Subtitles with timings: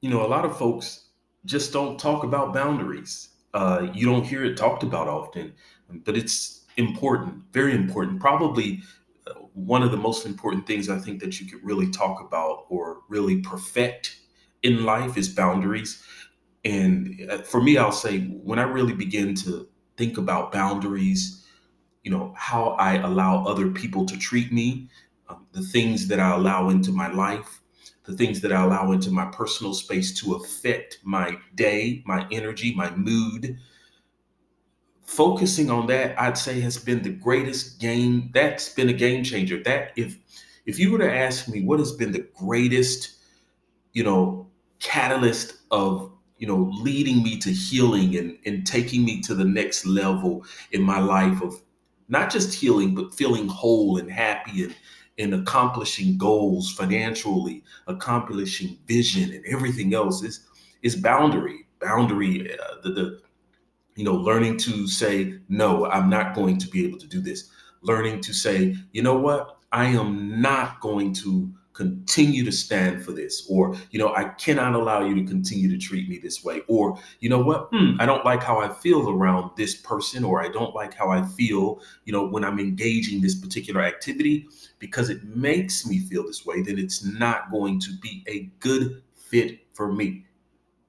[0.00, 1.08] you know, a lot of folks
[1.44, 3.30] just don't talk about boundaries.
[3.54, 5.52] Uh, you don't hear it talked about often,
[6.04, 8.20] but it's important, very important.
[8.20, 8.82] Probably
[9.26, 12.66] uh, one of the most important things I think that you could really talk about
[12.68, 14.18] or really perfect
[14.62, 16.02] in life is boundaries.
[16.64, 21.46] And uh, for me, I'll say when I really begin to think about boundaries,
[22.04, 24.88] you know, how I allow other people to treat me,
[25.28, 27.57] um, the things that I allow into my life,
[28.08, 32.74] the things that I allow into my personal space to affect my day, my energy,
[32.74, 33.58] my mood.
[35.04, 38.30] Focusing on that, I'd say has been the greatest game.
[38.32, 39.62] That's been a game changer.
[39.62, 40.16] That if
[40.64, 43.16] if you were to ask me what has been the greatest,
[43.92, 44.48] you know,
[44.80, 49.84] catalyst of you know leading me to healing and, and taking me to the next
[49.84, 51.60] level in my life of
[52.08, 54.74] not just healing but feeling whole and happy and
[55.18, 60.46] in accomplishing goals financially, accomplishing vision, and everything else is
[60.82, 61.66] is boundary.
[61.80, 63.20] Boundary, uh, the, the
[63.94, 67.50] you know, learning to say no, I'm not going to be able to do this.
[67.82, 73.12] Learning to say, you know what, I am not going to continue to stand for
[73.12, 76.60] this or you know i cannot allow you to continue to treat me this way
[76.66, 77.68] or you know what?
[77.72, 81.08] Hmm, i don't like how i feel around this person or i don't like how
[81.08, 84.48] i feel you know when i'm engaging this particular activity
[84.80, 89.02] because it makes me feel this way then it's not going to be a good
[89.28, 90.24] fit for me.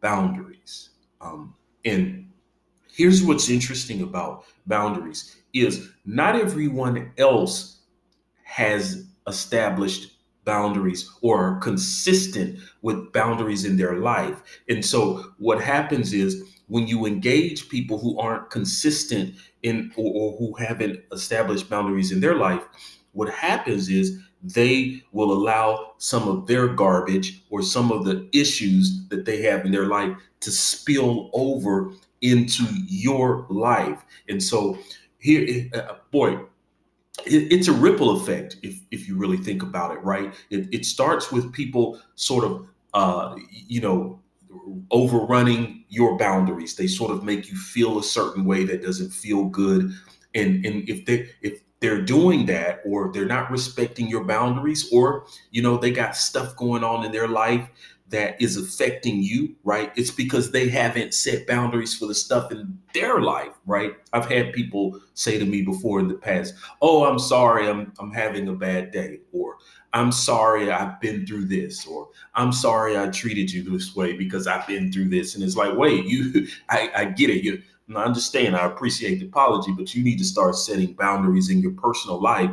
[0.00, 0.90] Boundaries.
[1.20, 2.28] Um, and
[2.90, 7.82] here's what's interesting about boundaries is not everyone else
[8.42, 10.11] has established
[10.44, 14.42] boundaries or are consistent with boundaries in their life.
[14.68, 20.36] And so what happens is when you engage people who aren't consistent in or, or,
[20.38, 22.62] who haven't established boundaries in their life,
[23.12, 29.06] what happens is they will allow some of their garbage or some of the issues
[29.08, 34.04] that they have in their life to spill over into your life.
[34.28, 34.78] And so
[35.18, 36.38] here, uh, boy,
[37.26, 40.34] it, it's a ripple effect if if you really think about it, right?
[40.50, 44.20] It, it starts with people sort of uh, you know
[44.90, 46.74] overrunning your boundaries.
[46.74, 49.92] They sort of make you feel a certain way that doesn't feel good,
[50.34, 55.26] and and if they if they're doing that or they're not respecting your boundaries or
[55.50, 57.68] you know they got stuff going on in their life
[58.12, 59.92] that is affecting you, right?
[59.96, 63.94] It's because they haven't set boundaries for the stuff in their life, right?
[64.12, 68.12] I've had people say to me before in the past, "Oh, I'm sorry, I'm I'm
[68.12, 69.56] having a bad day," or
[69.92, 74.46] "I'm sorry, I've been through this," or "I'm sorry I treated you this way because
[74.46, 77.42] I've been through this." And it's like, wait, you, I, I get it.
[77.42, 77.62] You,
[77.96, 78.56] I understand.
[78.56, 82.50] I appreciate the apology, but you need to start setting boundaries in your personal life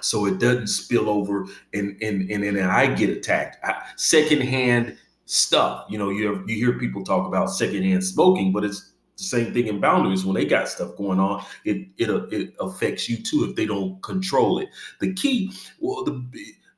[0.00, 3.58] so it doesn't spill over and and and, and I get attacked.
[3.64, 8.92] I, secondhand stuff, you know, you you hear people talk about secondhand smoking, but it's
[9.16, 11.44] the same thing in boundaries when they got stuff going on.
[11.64, 14.68] It it uh, it affects you too if they don't control it.
[15.00, 16.24] The key, well, the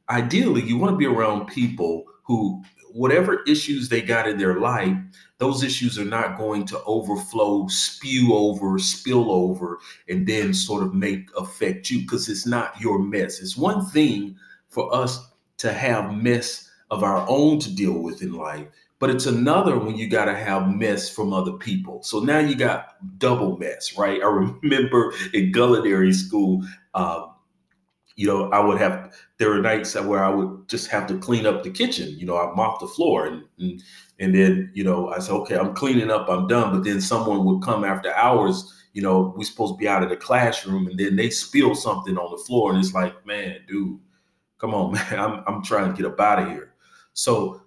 [0.08, 2.62] ideally you want to be around people who
[2.92, 4.96] whatever issues they got in their life
[5.40, 10.94] those issues are not going to overflow, spew over, spill over, and then sort of
[10.94, 13.40] make affect you because it's not your mess.
[13.40, 14.36] It's one thing
[14.68, 18.66] for us to have mess of our own to deal with in life,
[18.98, 22.02] but it's another when you got to have mess from other people.
[22.02, 24.20] So now you got double mess, right?
[24.22, 24.26] I
[24.62, 27.28] remember in culinary school, uh,
[28.20, 31.46] you know, I would have there were nights where I would just have to clean
[31.46, 32.10] up the kitchen.
[32.18, 33.82] You know, I mop the floor and, and
[34.18, 36.70] and then, you know, I said, okay, I'm cleaning up, I'm done.
[36.70, 40.10] But then someone would come after hours, you know, we're supposed to be out of
[40.10, 42.72] the classroom, and then they spill something on the floor.
[42.72, 43.98] And it's like, man, dude,
[44.58, 45.18] come on, man.
[45.18, 46.74] I'm, I'm trying to get up out of here.
[47.14, 47.62] So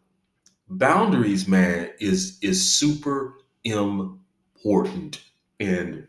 [0.70, 5.20] boundaries, man, is is super important.
[5.60, 6.08] And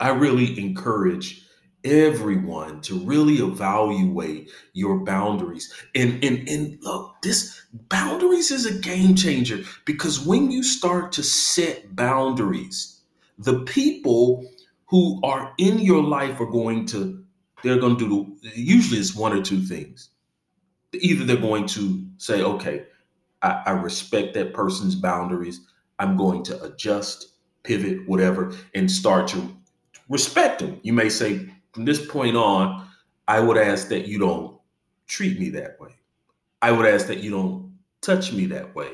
[0.00, 1.44] I really encourage
[1.84, 5.72] everyone to really evaluate your boundaries.
[5.94, 11.22] And, and, and look, this boundaries is a game changer because when you start to
[11.22, 13.00] set boundaries,
[13.38, 14.48] the people
[14.86, 17.24] who are in your life are going to,
[17.62, 20.10] they're going to do, usually it's one or two things.
[20.92, 22.84] Either they're going to say, okay,
[23.42, 25.60] I, I respect that person's boundaries.
[25.98, 29.56] I'm going to adjust, pivot, whatever, and start to
[30.08, 30.80] respect them.
[30.82, 32.88] You may say, from this point on,
[33.28, 34.58] I would ask that you don't
[35.06, 35.94] treat me that way.
[36.62, 38.90] I would ask that you don't touch me that way.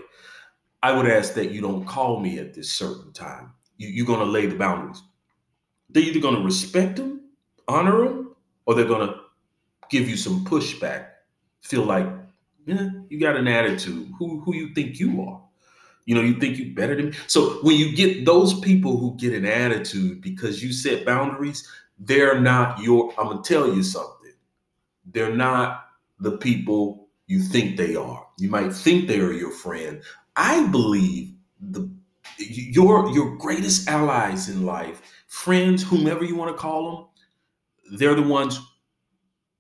[0.82, 3.52] I would ask that you don't call me at this certain time.
[3.78, 5.02] You, are going to lay the boundaries.
[5.90, 7.23] They're either going to respect them,
[7.69, 8.37] honor them,
[8.67, 9.20] or they're going to
[9.90, 11.08] give you some pushback.
[11.62, 12.06] Feel like
[12.67, 14.12] Yeah, you got an attitude.
[14.19, 15.40] Who who you think you are?
[16.05, 17.17] You know, you think you better than me.
[17.26, 22.40] So when you get those people who get an attitude because you set boundaries, they're
[22.40, 23.12] not your.
[23.19, 24.32] I'm gonna tell you something.
[25.12, 25.87] They're not
[26.20, 28.26] the people you think they are.
[28.38, 30.02] You might think they are your friend.
[30.37, 31.90] I believe the
[32.38, 38.22] your your greatest allies in life, friends, whomever you want to call them, they're the
[38.22, 38.60] ones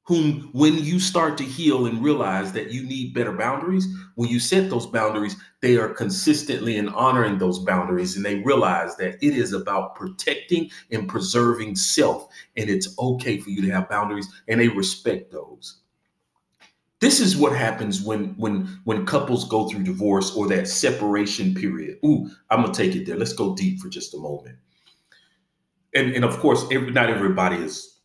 [0.06, 4.38] whom when you start to heal and realize that you need better boundaries when you
[4.38, 9.36] set those boundaries they are consistently in honoring those boundaries and they realize that it
[9.36, 14.60] is about protecting and preserving self and it's okay for you to have boundaries and
[14.60, 15.80] they respect those.
[17.00, 21.98] This is what happens when when when couples go through divorce or that separation period.
[22.04, 23.16] Ooh i'm gonna take it there.
[23.16, 24.56] Let's go deep for just a moment.
[25.94, 27.95] And and of course every, not everybody is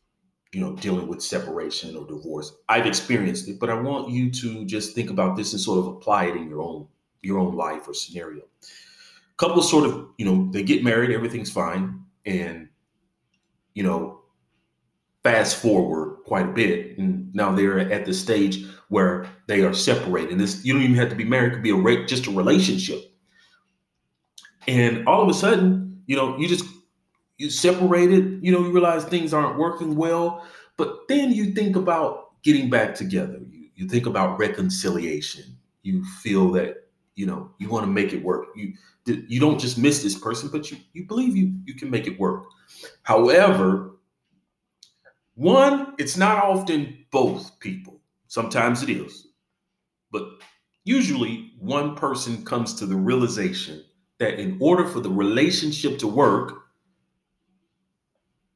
[0.53, 2.53] you know, dealing with separation or divorce.
[2.67, 5.87] I've experienced it, but I want you to just think about this and sort of
[5.87, 6.87] apply it in your own
[7.21, 8.41] your own life or scenario.
[9.37, 12.67] Couples sort of, you know, they get married, everything's fine, and
[13.73, 14.21] you know,
[15.23, 20.31] fast forward quite a bit, and now they're at the stage where they are separated.
[20.31, 22.31] And this, you don't even have to be married; it could be a just a
[22.31, 22.99] relationship.
[24.67, 26.65] And all of a sudden, you know, you just
[27.41, 30.45] you separated, you know, you realize things aren't working well,
[30.77, 33.39] but then you think about getting back together.
[33.49, 35.45] You, you think about reconciliation.
[35.81, 38.49] You feel that, you know, you want to make it work.
[38.55, 38.73] You
[39.07, 42.19] you don't just miss this person, but you you believe you you can make it
[42.19, 42.45] work.
[43.01, 43.93] However,
[45.33, 47.99] one, it's not often both people.
[48.27, 49.29] Sometimes it is.
[50.11, 50.25] But
[50.83, 53.83] usually one person comes to the realization
[54.19, 56.61] that in order for the relationship to work,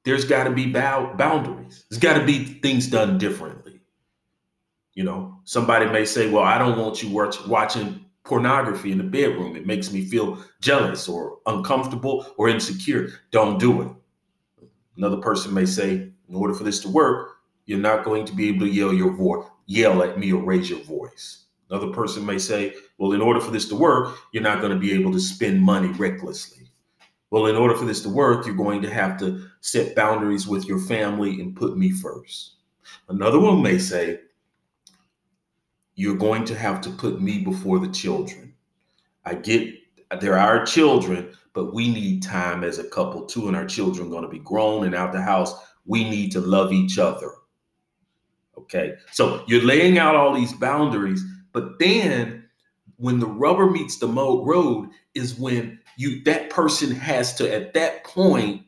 [0.05, 1.83] there's got to be boundaries.
[1.89, 3.81] There's got to be things done differently.
[4.93, 9.03] You know, somebody may say, "Well, I don't want you watch, watching pornography in the
[9.03, 9.55] bedroom.
[9.55, 13.09] It makes me feel jealous or uncomfortable or insecure.
[13.31, 13.89] Don't do it."
[14.95, 17.31] Another person may say, "In order for this to work,
[17.65, 20.69] you're not going to be able to yell your voice, yell at me or raise
[20.69, 24.61] your voice." Another person may say, "Well, in order for this to work, you're not
[24.61, 26.69] going to be able to spend money recklessly."
[27.31, 30.67] Well, in order for this to work, you're going to have to set boundaries with
[30.67, 32.57] your family and put me first.
[33.09, 34.19] Another one may say,
[35.95, 38.53] you're going to have to put me before the children.
[39.25, 39.73] I get
[40.21, 44.11] there are children, but we need time as a couple too, and our children are
[44.11, 45.55] going to be grown and out the house.
[45.87, 47.31] We need to love each other.
[48.59, 51.23] Okay, so you're laying out all these boundaries,
[51.53, 52.47] but then
[52.97, 58.03] when the rubber meets the road is when you that person has to at that
[58.03, 58.61] point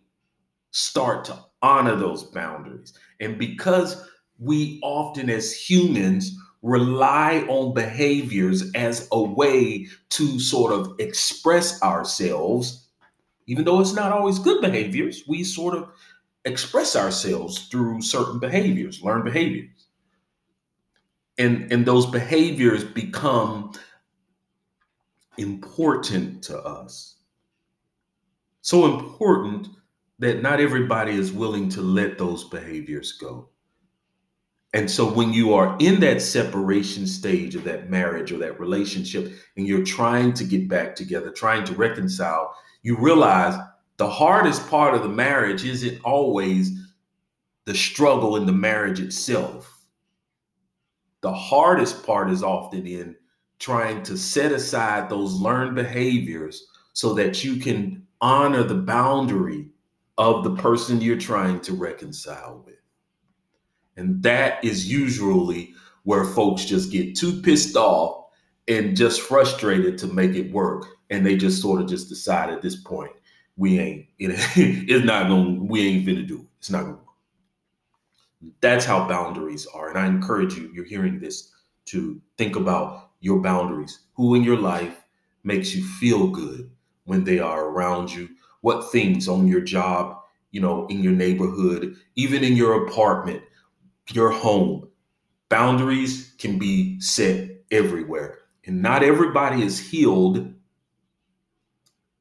[0.77, 2.93] start to honor those boundaries.
[3.19, 4.07] And because
[4.39, 12.83] we often as humans rely on behaviors as a way to sort of express ourselves
[13.49, 15.89] even though it's not always good behaviors we sort of
[16.47, 19.87] express ourselves through certain behaviors learned behaviors.
[21.37, 23.73] And and those behaviors become
[25.37, 27.17] important to us.
[28.61, 29.67] So important
[30.19, 33.49] that not everybody is willing to let those behaviors go.
[34.73, 39.31] And so when you are in that separation stage of that marriage or that relationship
[39.55, 43.57] and you're trying to get back together, trying to reconcile, you realize
[43.97, 46.71] the hardest part of the marriage isn't always
[47.65, 49.85] the struggle in the marriage itself.
[51.21, 53.15] The hardest part is often in
[53.59, 59.66] trying to set aside those learned behaviors so that you can honor the boundary
[60.17, 62.75] of the person you're trying to reconcile with.
[63.95, 68.25] And that is usually where folks just get too pissed off
[68.67, 70.85] and just frustrated to make it work.
[71.09, 73.11] And they just sort of just decide at this point,
[73.55, 76.47] we ain't, it, it's not going, to we ain't gonna do it.
[76.59, 77.03] It's not gonna work.
[78.61, 79.89] That's how boundaries are.
[79.89, 81.51] And I encourage you, you're hearing this,
[81.85, 83.99] to think about your boundaries.
[84.15, 85.03] Who in your life
[85.43, 86.69] makes you feel good?
[87.07, 88.29] when they are around you,
[88.61, 90.17] what things on your job,
[90.51, 93.41] you know, in your neighborhood, even in your apartment,
[94.11, 94.87] your home.
[95.49, 98.39] Boundaries can be set everywhere.
[98.65, 100.53] And not everybody is healed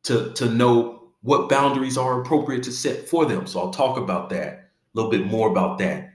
[0.05, 3.47] to, to know what boundaries are appropriate to set for them.
[3.47, 6.11] So I'll talk about that, a little bit more about that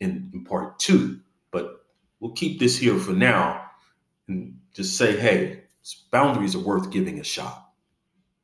[0.00, 1.20] in, in part two.
[1.50, 1.86] But
[2.20, 3.62] we'll keep this here for now
[4.28, 5.62] and just say, hey,
[6.10, 7.67] boundaries are worth giving a shot.